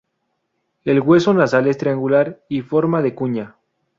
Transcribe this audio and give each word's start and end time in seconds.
El 0.83 0.99
hueso 0.99 1.31
nasal 1.31 1.67
es 1.67 1.77
triangular 1.77 2.39
y 2.49 2.61
forma 2.61 3.03
de 3.03 3.13
cuña. 3.13 3.57